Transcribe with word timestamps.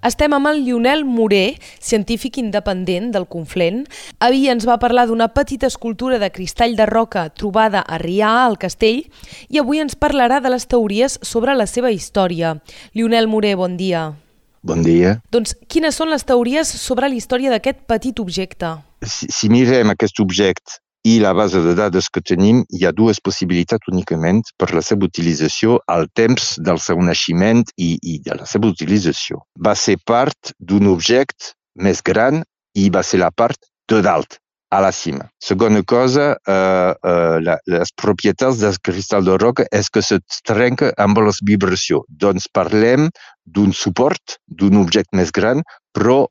Estem 0.00 0.32
amb 0.32 0.48
el 0.48 0.62
Lionel 0.64 1.02
Moré, 1.04 1.58
científic 1.78 2.38
independent 2.40 3.10
del 3.12 3.26
Conflent. 3.28 3.82
Ahir 4.24 4.46
ens 4.48 4.64
va 4.64 4.78
parlar 4.80 5.04
d'una 5.10 5.28
petita 5.34 5.68
escultura 5.68 6.16
de 6.18 6.30
cristall 6.32 6.72
de 6.78 6.86
roca 6.88 7.26
trobada 7.28 7.82
a 7.84 7.98
Rià, 8.00 8.30
al 8.46 8.56
castell, 8.56 9.02
i 9.52 9.60
avui 9.60 9.82
ens 9.84 9.98
parlarà 10.00 10.40
de 10.40 10.54
les 10.54 10.64
teories 10.64 11.18
sobre 11.20 11.52
la 11.52 11.68
seva 11.68 11.92
història. 11.92 12.54
Lionel 12.96 13.28
Moré, 13.28 13.52
bon 13.60 13.76
dia. 13.76 14.14
Bon 14.64 14.80
dia. 14.80 15.18
Doncs 15.32 15.52
quines 15.68 15.96
són 16.00 16.08
les 16.08 16.24
teories 16.24 16.68
sobre 16.80 17.08
la 17.08 17.20
història 17.20 17.52
d'aquest 17.52 17.84
petit 17.84 18.24
objecte? 18.24 18.78
Si, 19.04 19.28
si 19.28 19.52
mirem 19.52 19.92
aquest 19.92 20.24
objecte 20.24 20.80
i 21.04 21.18
la 21.20 21.32
base 21.32 21.62
de 21.64 21.74
dades 21.78 22.10
que 22.12 22.20
tenim, 22.20 22.64
hi 22.68 22.84
ha 22.84 22.92
dues 22.92 23.20
possibilitats 23.24 23.88
únicament 23.92 24.42
per 24.60 24.70
la 24.76 24.82
seva 24.84 25.08
utilització 25.08 25.78
al 25.88 26.08
temps 26.14 26.52
del 26.60 26.80
seu 26.82 27.00
naixement 27.00 27.64
i, 27.76 27.96
i 28.02 28.18
de 28.26 28.36
la 28.36 28.46
seva 28.48 28.68
utilització. 28.68 29.40
Va 29.56 29.74
ser 29.74 29.96
part 30.04 30.52
d'un 30.58 30.90
objecte 30.92 31.56
més 31.74 32.04
gran 32.04 32.44
i 32.76 32.90
va 32.92 33.02
ser 33.02 33.22
la 33.24 33.32
part 33.32 33.70
de 33.90 34.02
dalt, 34.04 34.36
a 34.70 34.80
la 34.80 34.92
cima. 34.92 35.28
Segona 35.42 35.82
cosa, 35.82 36.36
eh, 36.46 36.94
eh, 37.10 37.38
la, 37.42 37.56
les 37.66 37.90
propietats 38.02 38.60
del 38.62 38.78
cristall 38.82 39.26
de 39.26 39.36
roca 39.36 39.66
és 39.72 39.90
que 39.90 40.02
se 40.02 40.20
trenca 40.46 40.92
amb 40.96 41.18
les 41.26 41.40
vibracions. 41.42 42.06
Doncs 42.08 42.46
parlem 42.54 43.08
d'un 43.44 43.74
suport, 43.74 44.38
d'un 44.46 44.78
objecte 44.78 45.16
més 45.18 45.34
gran, 45.34 45.64
però 45.92 46.22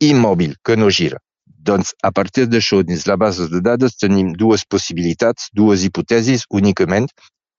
immòbil, 0.00 0.54
que 0.64 0.78
no 0.78 0.90
gira. 0.90 1.18
Doncs, 1.60 1.92
a 2.02 2.10
partir 2.10 2.46
d'això, 2.48 2.80
dins 2.86 3.06
la 3.08 3.18
base 3.20 3.46
de 3.52 3.60
dades, 3.60 3.98
tenim 4.00 4.32
dues 4.32 4.64
possibilitats, 4.64 5.50
dues 5.52 5.84
hipòtesis 5.84 6.46
únicament, 6.56 7.08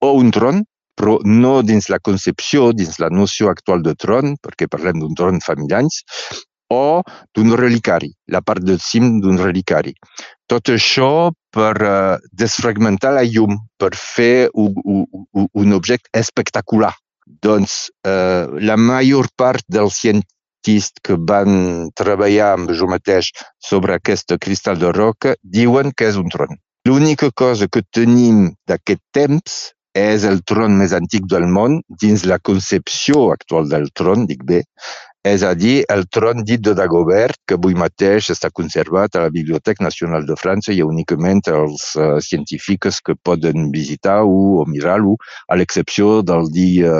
o 0.01 0.13
un 0.17 0.31
tron, 0.33 0.63
però 0.97 1.17
no 1.25 1.59
dins 1.65 1.87
la 1.89 1.99
concepció, 1.99 2.71
dins 2.73 2.97
la 3.01 3.11
noció 3.13 3.49
actual 3.49 3.83
de 3.85 3.93
tron, 3.95 4.35
perquè 4.41 4.67
parlem 4.69 5.01
d'un 5.01 5.13
tron 5.17 5.39
fa 5.45 5.55
mil 5.59 5.73
anys, 5.77 6.01
o 6.71 7.03
d'un 7.35 7.53
relicari, 7.59 8.09
la 8.31 8.41
part 8.41 8.63
del 8.63 8.79
cim 8.79 9.19
d'un 9.21 9.37
relicari. 9.41 9.93
Tot 10.47 10.71
això 10.71 11.31
per 11.51 11.75
uh, 11.83 12.17
desfragmentar 12.31 13.13
la 13.17 13.25
llum, 13.27 13.57
per 13.77 13.91
fer 13.95 14.49
un, 14.53 14.75
un, 14.83 15.47
un 15.51 15.73
objecte 15.75 16.09
espectacular. 16.17 16.93
Doncs 17.43 17.91
uh, 18.07 18.47
la 18.59 18.77
major 18.79 19.27
part 19.37 19.67
dels 19.67 19.99
científics 19.99 20.40
artistes 20.61 21.01
que 21.03 21.15
van 21.17 21.89
treballar 21.95 22.53
amb 22.53 22.71
jo 22.71 22.87
mateix 22.87 23.31
sobre 23.59 23.95
aquest 23.95 24.33
cristall 24.39 24.79
de 24.79 24.91
roca 24.91 25.35
diuen 25.43 25.91
que 25.91 26.07
és 26.07 26.15
un 26.15 26.29
tron. 26.29 26.57
L'única 26.85 27.31
cosa 27.31 27.67
que 27.67 27.81
tenim 27.91 28.53
d'aquest 28.67 29.01
temps 29.13 29.73
és 29.93 30.23
el 30.23 30.41
tron 30.43 30.77
més 30.77 30.93
antic 30.93 31.25
del 31.27 31.47
món 31.47 31.81
dins 32.01 32.25
la 32.25 32.39
concepció 32.39 33.31
actual 33.31 33.69
del 33.69 33.89
tron, 33.93 34.25
dic 34.25 34.43
bé, 34.43 34.63
és 35.23 35.43
a 35.43 35.53
dir, 35.53 35.83
el 35.93 36.07
tron 36.09 36.43
dit 36.43 36.61
de 36.61 36.73
Dagobert, 36.73 37.37
que 37.45 37.53
avui 37.53 37.75
mateix 37.75 38.31
està 38.31 38.49
conservat 38.49 39.15
a 39.15 39.27
la 39.27 39.29
Biblioteca 39.29 39.83
Nacional 39.83 40.25
de 40.25 40.35
França 40.35 40.73
i 40.73 40.81
únicament 40.81 41.43
els 41.51 41.91
uh, 41.93 42.17
científics 42.19 43.01
que 43.05 43.13
poden 43.21 43.69
visitar-ho 43.69 44.63
o 44.63 44.65
mirar-ho, 44.65 45.17
a 45.47 45.59
l'excepció 45.59 46.23
del 46.23 46.49
dia 46.49 46.95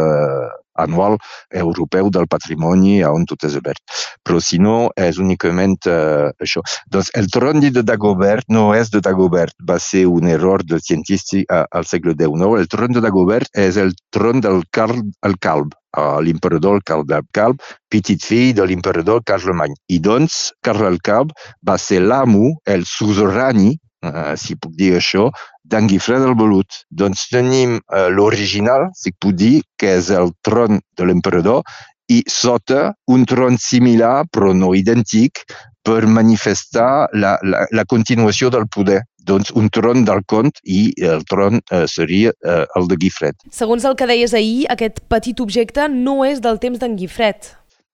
anual 0.79 1.17
europeu 1.49 2.09
del 2.09 2.27
patrimoni 2.27 3.01
on 3.07 3.25
tot 3.29 3.43
és 3.47 3.57
obert. 3.59 3.81
Però 4.23 4.39
si 4.43 4.59
no, 4.61 4.91
és 4.95 5.19
únicament 5.21 5.77
uh, 5.89 6.29
això. 6.41 6.63
Doncs 6.91 7.11
el 7.17 7.29
tron 7.33 7.59
de 7.61 7.83
Dagobert 7.83 8.47
no 8.49 8.71
és 8.75 8.89
de 8.93 9.01
Dagobert, 9.03 9.55
va 9.67 9.77
ser 9.79 10.05
un 10.07 10.27
error 10.27 10.63
del 10.63 10.81
científic 10.81 11.45
uh, 11.49 11.65
al 11.71 11.85
segle 11.85 12.15
XIX. 12.15 12.57
El 12.61 12.71
tron 12.71 12.95
de 12.95 13.03
Dagobert 13.03 13.51
és 13.57 13.77
el 13.77 13.93
tron 14.11 14.41
del 14.41 14.63
Carl 14.71 15.01
el 15.27 15.37
Calb, 15.41 15.75
uh, 15.97 16.19
l'emperador 16.23 16.81
Carl 16.85 17.05
el 17.09 17.27
Calb, 17.35 17.61
petit 17.89 18.23
fill 18.23 18.55
de 18.55 18.65
l'emperador 18.65 19.23
Carlemany. 19.27 19.75
I 19.89 19.99
doncs, 19.99 20.51
Carl 20.63 20.87
el 20.87 20.99
Calb 21.03 21.33
va 21.67 21.77
ser 21.77 22.01
l'amo, 22.01 22.55
el 22.65 22.85
suzerani, 22.87 23.75
uh, 24.05 24.33
si 24.37 24.55
puc 24.55 24.75
dir 24.77 24.95
això, 24.97 25.29
d'en 25.71 25.87
Guifré 25.87 26.19
del 26.19 26.35
Belut. 26.35 26.83
Doncs 26.91 27.27
tenim 27.31 27.79
uh, 27.79 28.07
l'original, 28.11 28.89
si 28.97 29.13
puc 29.15 29.37
dir, 29.39 29.61
que 29.79 29.95
és 29.97 30.11
el 30.13 30.33
tron 30.45 30.81
de 30.99 31.07
l'emperador, 31.07 31.63
i 32.11 32.21
sota 32.27 32.91
un 33.07 33.23
tron 33.25 33.57
similar, 33.61 34.25
però 34.31 34.51
no 34.53 34.73
idèntic, 34.75 35.45
per 35.81 36.03
manifestar 36.05 37.07
la, 37.13 37.37
la, 37.41 37.63
la 37.71 37.85
continuació 37.89 38.51
del 38.53 38.67
poder. 38.67 39.01
Doncs 39.21 39.53
un 39.57 39.69
tron 39.69 40.03
del 40.05 40.23
cont 40.29 40.51
i 40.65 40.91
el 41.05 41.23
tron 41.29 41.59
eh, 41.61 41.85
seria 41.89 42.33
eh, 42.33 42.65
el 42.77 42.87
de 42.89 42.97
Guifred. 43.01 43.37
Segons 43.53 43.85
el 43.85 43.95
que 43.97 44.07
deies 44.09 44.33
ahir, 44.37 44.65
aquest 44.73 45.01
petit 45.13 45.41
objecte 45.41 45.87
no 45.93 46.21
és 46.25 46.41
del 46.41 46.57
temps 46.61 46.81
d'en 46.81 46.97
Guifred. 46.97 47.51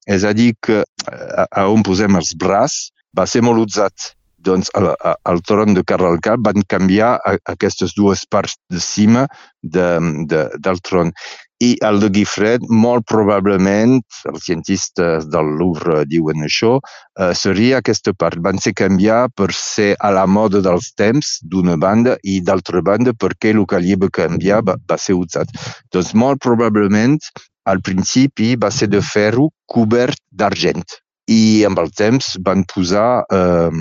És 0.08 0.24
a 0.24 0.32
dir, 0.36 0.54
que 0.64 0.82
a, 0.84 1.48
a 1.52 1.68
on 1.68 1.84
posem 1.84 2.16
els 2.16 2.32
braç 2.40 2.88
va 3.18 3.28
ser 3.28 3.44
molt 3.44 3.68
usat 3.68 4.14
doncs 4.48 4.72
al, 4.80 4.94
al 5.28 5.42
tron 5.44 5.76
de 5.76 5.84
Carl 5.88 6.20
Cap 6.24 6.42
van 6.46 6.64
canviar 6.72 7.18
aquestes 7.52 7.96
dues 7.98 8.24
parts 8.30 8.58
de 8.72 8.82
cima 8.84 9.28
de, 9.62 9.90
de, 10.32 10.48
del 10.64 10.82
tron. 10.82 11.12
I 11.58 11.72
el 11.82 11.98
de 12.04 12.12
Guifred, 12.14 12.68
molt 12.70 13.08
probablement, 13.10 13.96
els 14.30 14.44
cientistes 14.46 15.26
del 15.34 15.48
Louvre 15.58 16.04
diuen 16.06 16.46
això, 16.46 16.76
eh, 17.18 17.32
seria 17.34 17.80
aquesta 17.82 18.14
part. 18.14 18.38
Van 18.46 18.62
ser 18.62 18.76
canviar 18.78 19.24
per 19.34 19.50
ser 19.58 19.96
a 19.98 20.12
la 20.14 20.28
moda 20.30 20.62
dels 20.62 20.92
temps, 21.02 21.40
d'una 21.42 21.80
banda, 21.82 22.14
i 22.22 22.38
d'altra 22.46 22.84
banda 22.86 23.16
perquè 23.18 23.56
el 23.56 23.66
que 23.66 23.98
va 24.04 24.12
canviar 24.20 24.62
va, 24.70 24.78
va 24.86 25.00
ser 25.02 25.18
usat. 25.18 25.50
Doncs 25.92 26.14
molt 26.14 26.44
probablement, 26.46 27.18
al 27.66 27.82
principi, 27.82 28.54
va 28.56 28.70
ser 28.70 28.88
de 28.94 29.02
ferro 29.02 29.50
cobert 29.66 30.22
d'argent 30.30 30.86
i 31.28 31.66
amb 31.68 31.80
el 31.82 31.92
temps 31.92 32.36
van 32.44 32.64
posar 32.72 33.24
eh, 33.28 33.72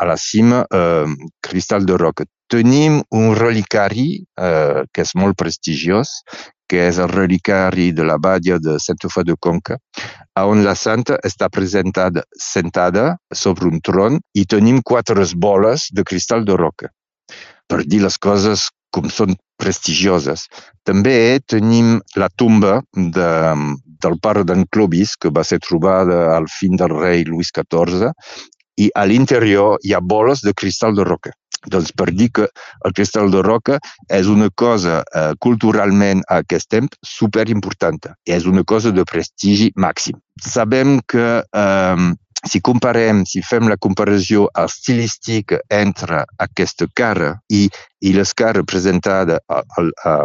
a 0.00 0.08
la 0.08 0.16
cima 0.16 0.64
eh, 0.64 1.06
cristall 1.44 1.84
de 1.84 1.98
roca. 2.00 2.24
Tenim 2.48 3.00
un 3.12 3.34
relicari 3.36 4.08
eh, 4.20 4.82
que 4.92 5.04
és 5.04 5.14
molt 5.20 5.36
prestigiós, 5.36 6.22
que 6.68 6.80
és 6.88 6.98
el 6.98 7.10
relicari 7.12 7.90
de 7.92 8.06
la 8.08 8.16
badia 8.18 8.58
de 8.58 8.78
Santa 8.80 9.10
Fe 9.12 9.24
de 9.28 9.36
Conca, 9.36 9.76
on 10.40 10.64
la 10.64 10.74
santa 10.74 11.18
està 11.22 11.50
presentada 11.52 12.24
sentada 12.40 13.16
sobre 13.32 13.68
un 13.68 13.82
tron 13.84 14.18
i 14.34 14.46
tenim 14.48 14.80
quatre 14.82 15.26
boles 15.36 15.90
de 15.92 16.04
cristall 16.04 16.44
de 16.48 16.56
roca. 16.56 16.88
Per 17.68 17.84
dir 17.84 18.00
les 18.04 18.16
coses 18.18 18.70
com 18.94 19.10
són 19.10 19.36
prestigioses. 19.60 20.46
També 20.86 21.40
tenim 21.50 21.98
la 22.16 22.28
tomba 22.30 22.80
de, 22.94 23.30
del 24.02 24.18
pare 24.22 24.44
d'en 24.44 24.66
Clovis, 24.72 25.14
que 25.20 25.30
va 25.30 25.44
ser 25.44 25.60
trobada 25.62 26.36
al 26.36 26.48
fin 26.50 26.76
del 26.80 26.94
rei 26.96 27.24
Lluís 27.28 27.52
XIV, 27.54 28.10
i 28.80 28.90
a 28.94 29.04
l'interior 29.06 29.78
hi 29.82 29.94
ha 29.94 30.02
boles 30.02 30.42
de 30.42 30.54
cristall 30.54 30.96
de 30.98 31.06
roca. 31.06 31.32
Doncs 31.70 31.94
per 31.96 32.10
dir 32.12 32.28
que 32.36 32.48
el 32.84 32.92
cristall 32.96 33.30
de 33.32 33.40
roca 33.44 33.78
és 34.12 34.28
una 34.28 34.50
cosa 34.54 34.98
eh, 35.00 35.30
culturalment 35.40 36.20
a 36.28 36.42
aquest 36.44 36.68
temps 36.74 36.98
super 37.08 37.46
important. 37.48 38.10
És 38.26 38.44
una 38.50 38.64
cosa 38.64 38.92
de 38.92 39.06
prestigi 39.08 39.70
màxim. 39.80 40.18
Sabem 40.44 40.98
que 41.08 41.28
eh, 41.40 42.04
si 42.44 42.60
comparem, 42.60 43.24
si 43.24 43.40
fem 43.42 43.68
la 43.70 43.78
comparació 43.80 44.48
estilística 44.60 45.60
entre 45.72 46.24
aquesta 46.44 46.86
cara 46.94 47.32
i, 47.48 47.64
i 48.04 48.12
l'escara 48.12 48.64
presentada 48.68 49.40
a, 49.48 49.62
a, 49.62 49.84
a, 50.04 50.16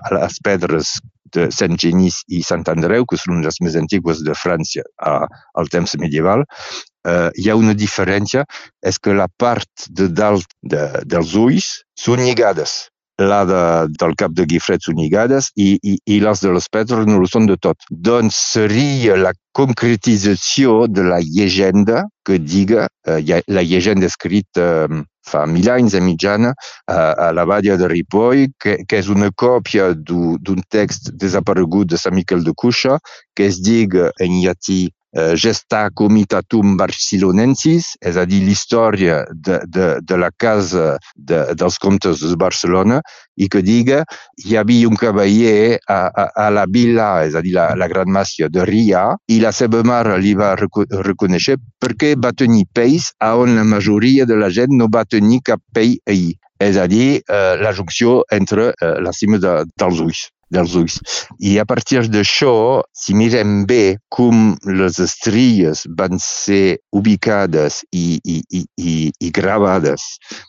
a 0.00 0.14
les 0.16 0.38
pedres 0.44 0.96
de 1.34 1.48
Sant 1.54 1.78
Genís 1.80 2.22
i 2.28 2.42
Sant 2.46 2.64
Andreu, 2.72 3.06
que 3.08 3.18
són 3.20 3.42
les 3.44 3.60
més 3.64 3.76
antigues 3.78 4.22
de 4.26 4.36
França 4.38 4.84
a, 5.00 5.14
al 5.58 5.70
temps 5.72 5.96
medieval, 6.00 6.44
eh, 7.08 7.30
hi 7.36 7.50
ha 7.50 7.58
una 7.58 7.74
diferència, 7.74 8.44
és 8.82 8.98
que 8.98 9.16
la 9.16 9.28
part 9.38 9.88
de 9.90 10.08
dalt 10.08 10.48
de, 10.62 10.86
dels 11.04 11.34
ulls 11.38 11.72
són 11.98 12.22
lligades. 12.24 12.91
La 13.20 13.44
de, 13.44 13.92
del 14.00 14.14
cap 14.16 14.32
de 14.32 14.46
Guifret 14.48 14.82
són 14.82 14.96
lligades 14.96 15.50
i, 15.54 15.76
i, 15.84 15.98
i 16.08 16.18
les 16.24 16.40
de 16.40 16.52
les 16.54 16.68
pedres 16.72 17.06
no 17.06 17.20
ho 17.20 17.28
són 17.28 17.46
de 17.46 17.58
tot. 17.60 17.76
Doncs 17.90 18.38
seria 18.54 19.18
la 19.20 19.34
concretització 19.52 20.86
de 20.88 21.04
la 21.04 21.20
llegenda 21.20 22.06
que 22.24 22.38
diga, 22.40 22.88
eh, 23.06 23.42
la 23.46 23.62
llegenda 23.62 24.08
escrita 24.08 24.86
eh, 24.88 25.02
fa 25.28 25.44
mil 25.46 25.68
anys 25.70 25.94
a 25.94 27.32
la 27.32 27.44
Badia 27.44 27.76
de 27.76 27.88
Ripoll, 27.88 28.48
que, 28.58 28.78
que 28.88 28.98
és 28.98 29.08
una 29.08 29.30
còpia 29.30 29.92
d'un 29.94 30.62
text 30.68 31.12
desaparegut 31.14 31.92
de 31.92 31.98
Sant 31.98 32.14
Miquel 32.14 32.42
de 32.42 32.52
Cuixa, 32.56 32.98
que 33.36 33.46
es 33.46 33.60
diga 33.62 34.10
en 34.18 34.40
llatí 34.42 34.90
eh, 35.16 35.34
Gesta 35.36 35.88
Comitatum 35.94 36.76
Barcelonensis, 36.80 37.92
és 38.00 38.16
a 38.16 38.24
dir, 38.28 38.42
l'història 38.46 39.22
de, 39.32 39.60
de, 39.68 39.88
de 40.00 40.18
la 40.18 40.30
casa 40.36 40.96
de, 41.14 41.44
dels 41.58 41.78
comtes 41.82 42.22
de 42.24 42.36
Barcelona, 42.38 43.00
i 43.36 43.48
que 43.48 43.62
diga 43.64 44.02
hi 44.44 44.56
havia 44.60 44.88
un 44.88 44.98
cavaller 45.00 45.78
a, 45.88 46.00
a, 46.08 46.26
a 46.46 46.50
la 46.52 46.66
vila, 46.68 47.24
és 47.26 47.36
a 47.36 47.42
dir, 47.44 47.54
la, 47.56 47.72
la 47.78 47.88
gran 47.88 48.10
màcia 48.12 48.50
de 48.52 48.66
Ria, 48.68 49.06
i 49.28 49.40
la 49.40 49.52
seva 49.56 49.82
mare 49.86 50.18
li 50.20 50.34
va 50.38 50.54
reconèixer 50.56 51.58
perquè 51.82 52.14
va 52.20 52.32
tenir 52.36 52.66
pells 52.74 53.12
on 53.32 53.56
la 53.56 53.64
majoria 53.64 54.26
de 54.28 54.36
la 54.36 54.50
gent 54.52 54.74
no 54.76 54.88
va 54.92 55.04
tenir 55.04 55.42
cap 55.44 55.60
pell 55.72 55.96
ahir. 56.08 56.36
És 56.62 56.76
a 56.78 56.86
dir, 56.86 57.22
eh, 57.26 57.56
la 57.58 57.72
junció 57.74 58.22
entre 58.30 58.70
eh, 58.70 58.94
la 59.02 59.12
cima 59.16 59.40
de, 59.42 59.62
dels 59.78 60.00
ulls. 60.04 60.28
Dels 60.52 60.74
ulls. 60.78 60.98
I 61.40 61.56
a 61.62 61.66
partir 61.68 62.04
d'això, 62.12 62.82
si 62.92 63.16
mirem 63.18 63.62
bé 63.68 63.98
com 64.12 64.54
les 64.68 65.00
estrelles 65.02 65.84
van 65.98 66.20
ser 66.22 66.78
ubicades 66.92 67.82
i, 67.92 68.20
i, 68.24 68.40
i, 68.50 68.64
i, 68.78 68.96
i 69.20 69.30
gravades 69.34 70.04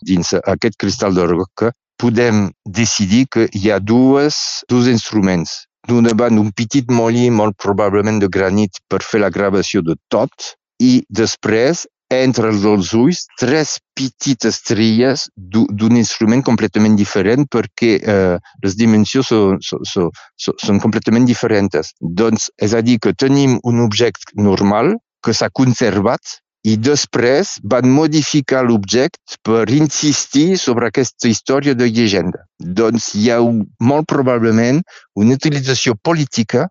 dins 0.05 0.33
aquest 0.43 0.77
cristal 0.79 1.15
de 1.15 1.27
roca, 1.29 1.71
podem 1.99 2.49
decidir 2.67 3.27
que 3.31 3.47
hi 3.55 3.69
ha 3.71 3.79
dues, 3.79 4.63
dos 4.69 4.89
instruments. 4.91 5.63
D'una 5.87 6.13
banda, 6.15 6.41
un 6.41 6.51
petit 6.55 6.91
molí, 6.91 7.29
molt 7.29 7.57
probablement 7.59 8.19
de 8.21 8.29
granit, 8.31 8.79
per 8.87 9.01
fer 9.03 9.19
la 9.23 9.31
gravació 9.31 9.83
de 9.83 9.97
tot, 10.11 10.53
i 10.83 11.03
després 11.09 11.85
entre 12.11 12.49
els 12.51 12.93
ulls 12.93 13.23
tres 13.39 13.77
petites 13.95 14.55
estrelles 14.55 15.27
d'un 15.35 15.97
instrument 15.97 16.43
completament 16.45 16.97
diferent 16.99 17.47
perquè 17.49 17.93
eh, 17.97 18.37
les 18.63 18.77
dimensions 18.77 19.31
són, 19.31 19.59
són, 19.63 20.11
són 20.37 20.81
completament 20.83 21.25
diferents. 21.29 21.93
Doncs, 22.01 22.49
és 22.61 22.73
a 22.73 22.81
dir, 22.85 22.99
que 22.99 23.13
tenim 23.13 23.59
un 23.63 23.81
objecte 23.85 24.35
normal 24.37 24.95
que 25.23 25.33
s'ha 25.33 25.49
conservat 25.53 26.39
i 26.63 26.77
després 26.79 27.57
van 27.67 27.89
modificar 27.91 28.63
l'objecte 28.63 29.39
per 29.43 29.65
insistir 29.75 30.55
sobre 30.59 30.87
aquesta 30.87 31.27
història 31.27 31.75
de 31.75 31.89
llegenda. 31.89 32.45
Doncs 32.59 33.11
hi 33.19 33.29
ha 33.31 33.41
molt 33.43 34.07
probablement 34.07 34.79
una 35.19 35.35
utilització 35.35 35.97
política 35.99 36.69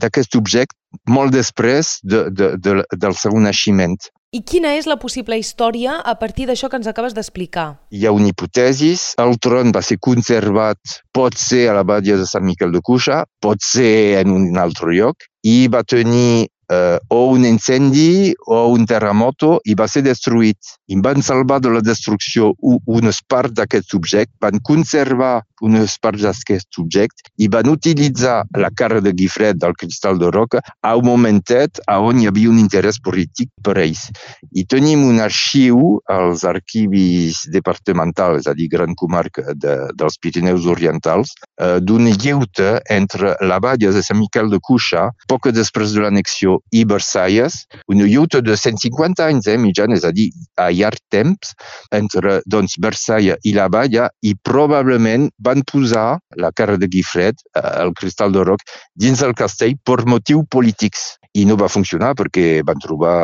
d'aquest 0.00 0.36
objecte 0.40 0.76
molt 1.08 1.34
després 1.34 1.98
de, 2.02 2.24
de, 2.30 2.54
de, 2.56 2.80
del 2.96 3.16
seu 3.18 3.36
naixement. 3.40 3.98
I 4.34 4.40
quina 4.42 4.72
és 4.74 4.88
la 4.90 4.96
possible 4.98 5.36
història 5.38 6.00
a 6.10 6.16
partir 6.18 6.48
d'això 6.48 6.66
que 6.66 6.74
ens 6.80 6.88
acabes 6.90 7.12
d'explicar? 7.14 7.66
Hi 7.94 8.00
ha 8.02 8.10
una 8.16 8.32
hipòtesi, 8.32 8.88
el 9.22 9.36
tron 9.38 9.70
va 9.76 9.82
ser 9.86 9.96
conservat, 10.02 10.96
pot 11.14 11.38
ser 11.38 11.68
a 11.70 11.76
la 11.76 11.84
badia 11.86 12.16
de 12.18 12.26
Sant 12.26 12.42
Miquel 12.42 12.74
de 12.74 12.82
Cuixa, 12.82 13.20
pot 13.38 13.62
ser 13.62 14.18
en 14.24 14.34
un 14.34 14.58
altre 14.58 14.90
lloc, 14.96 15.28
i 15.46 15.68
va 15.70 15.84
tenir 15.86 16.48
eh, 16.66 16.98
o 17.14 17.20
un 17.36 17.46
incendi 17.46 18.34
o 18.50 18.64
un 18.74 18.88
terremoto 18.90 19.60
i 19.70 19.78
va 19.78 19.86
ser 19.86 20.02
destruït. 20.02 20.58
I 20.90 20.98
van 20.98 21.22
salvar 21.22 21.60
de 21.62 21.70
la 21.70 21.84
destrucció 21.84 22.50
unes 22.58 23.22
parts 23.30 23.54
d'aquest 23.54 23.94
objecte, 23.94 24.34
van 24.42 24.58
conservar 24.66 25.44
unes 25.62 25.98
parts 26.02 26.24
d'aquest 26.24 26.78
objecte 26.82 27.30
i 27.38 27.48
van 27.48 27.68
utilitzar 27.70 28.42
la 28.58 28.70
cara 28.74 29.00
de 29.00 29.12
Guifred 29.12 29.60
del 29.62 29.74
cristal 29.78 30.18
de 30.18 30.30
roca 30.30 30.62
a 30.82 30.96
un 30.96 31.06
momentet 31.06 31.80
on 32.04 32.20
hi 32.20 32.28
havia 32.28 32.50
un 32.50 32.58
interès 32.60 32.98
polític 33.02 33.50
per 33.64 33.76
ells. 33.80 34.08
I 34.52 34.64
tenim 34.70 35.04
un 35.06 35.20
arxiu 35.24 35.98
als 36.10 36.44
arxivis 36.48 37.44
departamentals, 37.52 38.44
és 38.44 38.50
a 38.50 38.54
dir, 38.56 38.68
Gran 38.72 38.94
Comarca 38.98 39.54
de, 39.54 39.76
dels 39.96 40.18
Pirineus 40.22 40.66
Orientals, 40.70 41.34
eh, 41.60 41.78
d'una 41.80 42.14
lliuta 42.14 42.78
entre 42.90 43.34
la 43.40 43.60
balla 43.62 43.92
de 43.94 44.02
Sant 44.04 44.20
Miquel 44.20 44.50
de 44.52 44.60
Cuixa, 44.62 45.08
poc 45.30 45.48
després 45.54 45.94
de 45.94 46.04
l'anexió 46.04 46.58
i 46.72 46.84
Versalles, 46.88 47.64
una 47.88 48.08
lluita 48.08 48.40
de 48.44 48.56
150 48.56 49.26
anys, 49.26 49.48
eh, 49.48 49.58
mitjan, 49.60 49.92
és 49.96 50.04
a 50.04 50.12
dir, 50.14 50.30
a 50.56 50.70
llarg 50.70 51.00
temps, 51.12 51.54
entre 51.92 52.40
doncs, 52.46 52.78
Versalles 52.80 53.40
i 53.44 53.54
la 53.56 53.68
Valla, 53.72 54.08
i 54.22 54.34
probablement 54.34 55.30
van 55.44 55.62
posar 55.70 56.18
la 56.40 56.50
cara 56.52 56.78
de 56.80 56.88
Guifred, 56.88 57.36
eh, 57.54 57.60
el 57.82 57.92
cristal 57.94 58.32
de 58.32 58.44
roc, 58.44 58.64
dins 58.94 59.22
el 59.22 59.34
castell 59.34 59.76
per 59.84 60.04
motius 60.06 60.48
polítics. 60.50 61.14
I 61.34 61.42
no 61.48 61.56
va 61.58 61.66
funcionar 61.66 62.12
perquè 62.14 62.62
van 62.62 62.78
trobar 62.78 63.14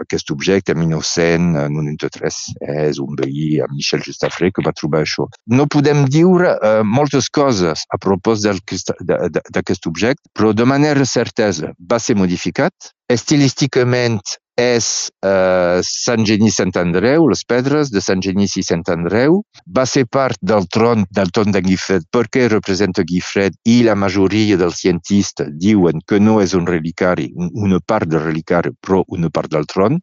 aquest 0.00 0.30
objecte 0.32 0.72
en 0.72 0.80
1993. 0.80 2.38
Eh, 2.64 2.86
és 2.88 3.00
un 3.02 3.12
veí, 3.18 3.58
en 3.60 3.74
Michel 3.76 4.00
Justafré, 4.06 4.50
que 4.54 4.64
va 4.64 4.72
trobar 4.72 5.02
això. 5.04 5.28
No 5.52 5.68
podem 5.68 6.06
dir 6.08 6.24
eh, 6.48 6.80
moltes 6.82 7.28
coses 7.28 7.84
a 7.92 8.00
propòs 8.00 8.46
d'aquest 8.46 9.90
objecte, 9.92 10.32
però 10.32 10.54
de 10.56 10.64
manera 10.64 11.04
certesa 11.04 11.74
va 11.78 12.00
ser 12.00 12.16
modificat. 12.16 12.72
Estilísticament 13.12 14.24
és 14.56 14.86
eh, 15.24 15.78
Sant 15.84 16.24
Genís 16.26 16.56
Sant 16.56 16.72
Andreu, 16.80 17.28
les 17.28 17.44
pedres 17.44 17.92
de 17.92 18.00
Sant 18.00 18.22
Genís 18.24 18.56
i 18.56 18.64
Sant 18.64 18.84
Andreu. 18.92 19.42
Va 19.68 19.84
ser 19.86 20.06
part 20.08 20.40
del 20.40 20.66
tron 20.72 21.04
del 21.12 21.30
tron 21.30 21.52
de 21.52 21.62
Guifred 21.64 22.08
perquè 22.12 22.48
representa 22.48 23.04
Guifred 23.06 23.56
i 23.68 23.82
la 23.86 23.94
majoria 23.94 24.56
dels 24.56 24.80
cientistes 24.80 25.52
diuen 25.60 26.00
que 26.08 26.20
no 26.20 26.40
és 26.40 26.56
un 26.56 26.66
relicari, 26.66 27.30
una 27.36 27.80
part 27.84 28.08
del 28.08 28.24
relicari, 28.24 28.72
però 28.80 29.02
una 29.12 29.30
part 29.30 29.52
del 29.52 29.68
tron, 29.68 30.00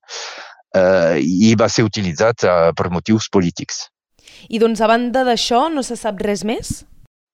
eh, 0.77 1.17
i 1.19 1.53
va 1.59 1.69
ser 1.69 1.87
utilitzat 1.89 2.45
eh, 2.45 2.71
per 2.77 2.91
motius 2.93 3.29
polítics. 3.33 3.87
I 4.49 4.59
doncs, 4.59 4.81
a 4.81 4.89
banda 4.89 5.23
d'això, 5.25 5.67
no 5.73 5.83
se 5.85 5.97
sap 5.99 6.21
res 6.21 6.43
més? 6.45 6.83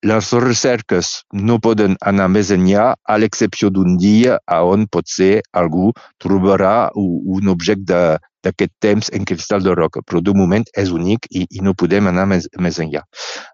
Les 0.04 0.31
recerques 0.31 1.10
no 1.34 1.60
poden 1.60 1.98
anar 2.07 2.30
més 2.31 2.51
enllà, 2.56 2.94
a 3.04 3.18
l'excepció 3.19 3.69
d'un 3.69 3.98
dia 4.00 4.40
on 4.48 4.88
potser 4.88 5.42
algú 5.51 5.92
trobarà 6.24 6.90
un 6.96 7.50
objecte 7.51 8.19
d'aquest 8.44 8.72
temps 8.80 9.10
en 9.12 9.25
cristal 9.28 9.63
de 9.63 9.74
roca, 9.75 10.00
però 10.01 10.22
de 10.24 10.31
moment 10.34 10.63
és 10.80 10.92
únic 10.96 11.28
i, 11.30 11.44
i 11.50 11.60
no 11.60 11.74
podem 11.75 12.07
anar 12.07 12.25
més, 12.31 12.48
més 12.57 12.80
enllà. 12.80 13.04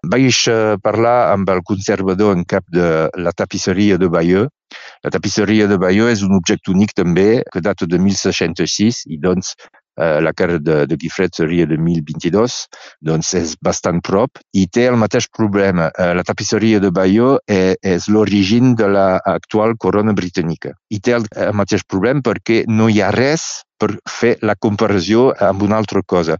Vaig 0.06 0.44
parlar 0.82 1.32
amb 1.32 1.50
el 1.50 1.64
conservador 1.66 2.36
en 2.36 2.44
cap 2.44 2.62
de 2.70 3.08
la 3.18 3.32
tapisseria 3.34 3.98
de 3.98 4.06
Bayeux. 4.08 4.46
La 5.02 5.10
tapisseria 5.10 5.66
de 5.66 5.78
Bayeux 5.78 6.12
és 6.12 6.22
un 6.22 6.36
objecte 6.38 6.70
únic 6.70 6.94
també 6.94 7.42
que 7.50 7.64
data 7.64 7.90
de 7.90 7.98
1606 7.98 9.02
i 9.10 9.18
doncs 9.18 9.56
Eh, 9.56 9.85
la 9.96 10.32
cara 10.36 10.58
de, 10.58 10.84
de 10.86 10.96
de 10.96 11.76
1022, 11.78 12.56
doncs 13.00 13.34
és 13.34 13.54
bastant 13.62 14.00
prop 14.00 14.38
i 14.52 14.66
té 14.66 14.86
el 14.90 14.96
mateix 14.96 15.28
problema. 15.32 15.90
Eh, 15.98 16.12
la 16.14 16.24
tapisseria 16.24 16.80
de 16.80 16.90
Bayeux 16.90 17.38
és 17.46 18.08
l'origen 18.08 18.74
de 18.76 18.88
l'actual 18.88 19.76
corona 19.78 20.12
britànica 20.12 20.74
i 20.90 21.00
té 21.00 21.16
el, 21.16 21.26
el 21.36 21.54
mateix 21.54 21.84
problema 21.88 22.20
perquè 22.22 22.64
no 22.68 22.88
hi 22.88 23.00
ha 23.00 23.10
res 23.14 23.64
per 23.78 23.94
fer 24.08 24.36
la 24.42 24.56
comparació 24.56 25.32
amb 25.40 25.62
una 25.62 25.76
altra 25.76 26.02
cosa. 26.06 26.36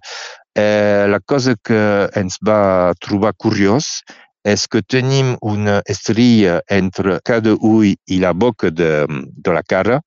Eh, 0.57 1.05
la 1.09 1.21
cosa 1.21 1.57
que 1.63 2.09
ens 2.17 2.39
va 2.41 2.95
trobar 3.01 3.35
curiós 3.37 4.01
és 4.47 4.67
que 4.71 4.81
tenim 4.87 5.35
una 5.43 5.81
estrella 5.91 6.61
entre 6.71 7.19
cada 7.27 7.57
ull 7.59 7.91
i 7.91 8.19
la 8.23 8.33
boca 8.33 8.71
de, 8.71 9.05
de 9.07 9.55
la 9.57 9.63
cara 9.67 10.01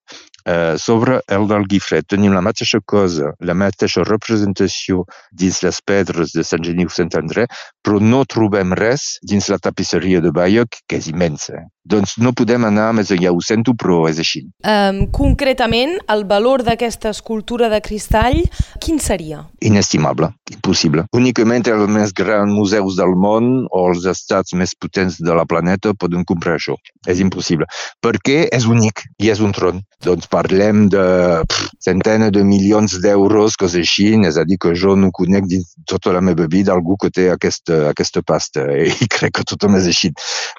Eh, 0.46 0.78
sobre 0.78 1.20
el 1.28 1.48
del 1.50 1.68
Guifred 1.70 2.08
tenim 2.10 2.34
la 2.34 2.44
mateixa 2.46 2.80
cosa, 2.86 3.34
la 3.40 3.56
mateixa 3.58 4.06
representació 4.08 5.04
dins 5.32 5.62
les 5.66 5.82
pedres 5.82 6.36
de 6.36 6.46
Sant 6.48 6.64
Geniu 6.66 6.90
Sant 6.94 7.12
André, 7.20 7.48
però 7.84 8.00
no 8.00 8.24
trobem 8.30 8.74
res 8.78 9.18
dins 9.24 9.50
la 9.52 9.60
tapisseria 9.60 10.22
de 10.22 10.32
Bayeux, 10.36 10.82
que 10.88 11.00
és 11.00 11.10
immensa. 11.12 11.66
Doncs 11.90 12.18
no 12.22 12.36
podem 12.38 12.68
anar 12.68 12.92
més 12.94 13.10
enllà, 13.14 13.32
ho 13.34 13.40
sento, 13.42 13.74
però 13.74 14.04
és 14.10 14.20
així. 14.22 14.44
Um, 14.68 15.08
concretament, 15.16 15.96
el 16.14 16.26
valor 16.30 16.62
d'aquesta 16.68 17.10
escultura 17.16 17.70
de 17.72 17.80
cristall, 17.82 18.44
quin 18.84 19.00
seria? 19.02 19.42
Inestimable, 19.66 20.30
impossible. 20.54 21.08
Únicament 21.18 21.66
els 21.72 21.90
més 21.90 22.14
grans 22.14 22.54
museus 22.54 23.00
del 23.00 23.16
món 23.18 23.66
o 23.74 23.88
els 23.90 24.06
estats 24.12 24.54
més 24.54 24.76
potents 24.78 25.18
de 25.18 25.36
la 25.36 25.48
planeta 25.50 25.96
poden 25.98 26.28
comprar 26.30 26.60
això. 26.60 26.78
És 27.10 27.24
impossible. 27.24 27.66
Perquè 28.06 28.44
és 28.54 28.70
únic 28.70 29.08
i 29.18 29.34
és 29.34 29.42
un 29.42 29.56
tron. 29.56 29.82
Doncs 30.06 30.29
parlem 30.32 30.88
de 30.94 31.06
pff, 31.46 31.74
centenes 31.84 32.32
de 32.36 32.44
milions 32.46 32.96
d'euros, 33.04 33.58
coses 33.60 33.82
així, 33.84 34.12
és 34.28 34.38
a 34.38 34.46
dir, 34.48 34.60
que 34.62 34.74
jo 34.78 34.96
no 35.00 35.12
conec 35.16 35.48
dins 35.50 35.74
tota 35.90 36.14
la 36.16 36.22
meva 36.22 36.48
vida 36.50 36.74
algú 36.74 36.98
que 37.02 37.12
té 37.14 37.30
aquesta, 37.34 37.90
aquesta 37.90 38.24
pasta 38.26 38.66
i 38.78 38.94
crec 39.16 39.40
que 39.40 39.48
tothom 39.54 39.78
és 39.80 39.90
així. 39.90 40.14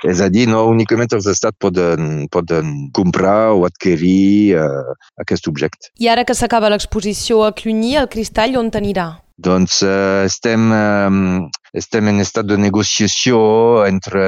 És 0.06 0.20
a 0.20 0.30
dir, 0.32 0.46
no 0.50 0.64
únicament 0.70 1.12
els 1.16 1.28
estats 1.30 1.58
poden, 1.60 2.26
poden 2.32 2.90
comprar 2.96 3.54
o 3.54 3.64
adquirir 3.68 4.58
uh, 4.58 4.94
aquest 5.22 5.48
objecte. 5.50 5.90
I 6.00 6.10
ara 6.12 6.26
que 6.26 6.36
s'acaba 6.36 6.70
l'exposició 6.72 7.44
a 7.46 7.54
Cluny, 7.56 7.96
el 8.00 8.08
cristall 8.12 8.58
on 8.60 8.70
t'anirà? 8.70 9.10
Doncs 9.40 9.80
uh, 9.86 10.26
estem, 10.28 10.68
um, 10.74 11.48
estem 11.72 12.10
en 12.12 12.20
estat 12.20 12.48
de 12.50 12.58
negociació 12.60 13.38
entre 13.86 14.22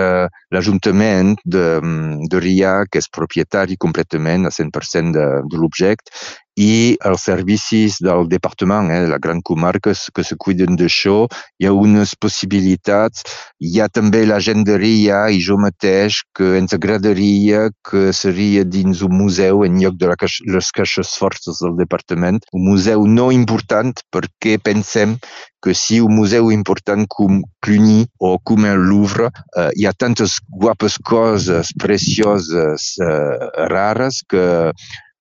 l'Ajuntament 0.55 1.35
de, 1.45 1.67
de 2.33 2.41
Ria, 2.41 2.73
que 2.89 3.03
és 3.03 3.11
propietari 3.13 3.77
completament 3.77 4.49
a 4.49 4.55
100% 4.55 5.13
de, 5.19 5.27
de 5.53 5.61
i 6.59 6.99
els 7.09 7.25
servicis 7.25 7.97
del 8.03 8.27
departament, 8.29 8.91
eh, 8.93 9.07
la 9.09 9.19
gran 9.19 9.41
comarca, 9.41 9.93
que 10.15 10.25
se 10.25 10.37
cuiden 10.37 10.77
d'això. 10.77 11.27
Hi 11.59 11.67
ha 11.67 11.73
unes 11.73 12.15
possibilitats. 12.15 13.25
Hi 13.61 13.81
ha 13.81 13.89
també 13.89 14.25
la 14.27 14.41
genderia 14.41 15.29
i 15.33 15.41
jo 15.41 15.57
mateix 15.57 16.23
que 16.37 16.57
ens 16.59 16.75
agradaria 16.75 17.71
que 17.89 18.13
seria 18.13 18.65
dins 18.65 19.03
un 19.03 19.17
museu 19.17 19.65
en 19.65 19.81
lloc 19.81 19.97
de 19.97 20.11
la 20.13 20.17
caixa, 20.17 20.45
les 20.47 20.71
caixes 20.71 21.17
fortes 21.19 21.63
del 21.63 21.77
departament. 21.79 22.43
Un 22.53 22.69
museu 22.69 23.07
no 23.07 23.31
important 23.33 23.95
perquè 24.13 24.59
pensem 24.59 25.17
que 25.63 25.75
si 25.79 26.01
un 26.03 26.17
museu 26.17 26.51
important 26.51 27.07
com 27.09 27.41
Cluny 27.63 28.05
o 28.19 28.35
com 28.43 28.67
el 28.67 28.83
Louvre 28.83 29.31
eh, 29.31 29.71
hi 29.79 29.87
ha 29.87 29.95
tantes 29.95 30.41
guapes 30.51 30.99
coses 31.07 31.71
precioses, 31.79 32.97
eh, 32.99 33.67
rares, 33.71 34.25
que 34.29 34.73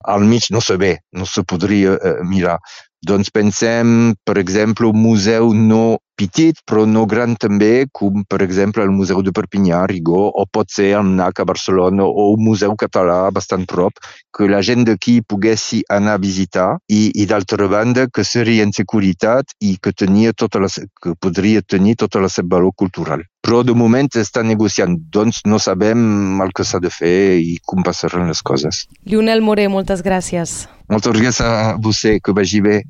al 0.04 0.22
mig 0.22 0.50
no 0.50 0.62
se 0.62 0.78
ve, 0.78 1.00
no 1.12 1.26
se 1.26 1.44
podria 1.44 1.94
eh, 1.94 2.24
mirar. 2.24 2.60
Doncs 3.02 3.32
pensem, 3.34 4.14
per 4.24 4.38
exemple, 4.38 4.88
un 4.88 5.02
museu 5.02 5.54
no 5.58 5.98
petit, 6.22 6.60
però 6.68 6.86
no 6.86 7.06
gran 7.10 7.36
també, 7.40 7.88
com 7.98 8.22
per 8.30 8.42
exemple 8.46 8.84
el 8.86 8.94
Museu 8.94 9.24
de 9.26 9.34
Perpinyà, 9.34 9.82
Rigó, 9.90 10.28
o 10.30 10.46
pot 10.46 10.70
ser 10.70 10.92
el 10.98 11.08
MNAC 11.08 11.42
a 11.42 11.48
Barcelona, 11.50 12.06
o 12.06 12.32
un 12.36 12.44
museu 12.46 12.76
català 12.78 13.32
bastant 13.34 13.66
prop, 13.70 13.98
que 14.32 14.50
la 14.52 14.62
gent 14.62 14.86
d'aquí 14.88 15.20
poguessi 15.28 15.82
anar 15.90 16.18
a 16.18 16.22
visitar 16.22 16.70
i, 16.88 17.10
i 17.16 17.26
d'altra 17.28 17.68
banda 17.72 18.08
que 18.14 18.26
seria 18.28 18.66
en 18.68 18.74
seguretat 18.76 19.56
i 19.60 19.76
que, 19.82 19.94
tenia 19.98 20.34
tota 20.34 20.62
la, 20.62 20.70
que 21.02 21.16
podria 21.20 21.62
tenir 21.62 21.98
tota 22.04 22.22
la 22.22 22.30
seva 22.30 22.58
valor 22.58 22.76
cultural. 22.78 23.26
Però 23.42 23.64
de 23.66 23.74
moment 23.74 24.08
està 24.22 24.44
negociant, 24.46 24.94
doncs 25.10 25.42
no 25.50 25.58
sabem 25.60 26.42
el 26.44 26.54
que 26.54 26.66
s'ha 26.68 26.80
de 26.80 26.92
fer 26.94 27.42
i 27.42 27.58
com 27.66 27.82
passaran 27.84 28.30
les 28.30 28.44
coses. 28.46 28.86
Lionel 29.10 29.42
Moré, 29.42 29.66
moltes 29.72 30.06
gràcies. 30.06 30.68
Moltes 30.92 31.16
gràcies 31.16 31.42
a 31.42 31.74
vostè, 31.82 32.20
que 32.22 32.36
vagi 32.38 32.62
bé. 32.62 32.82